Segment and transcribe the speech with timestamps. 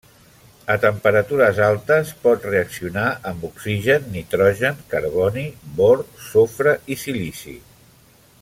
[0.75, 5.47] A temperatures altes pot reaccionar amb oxigen, nitrogen, carboni,
[5.83, 7.59] bor, sofre i silici.